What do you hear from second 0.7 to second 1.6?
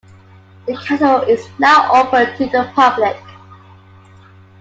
castle is